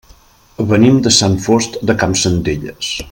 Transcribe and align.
Venim 0.71 0.97
de 1.07 1.11
Sant 1.17 1.37
Fost 1.49 1.77
de 1.91 1.97
Campsentelles. 2.05 2.91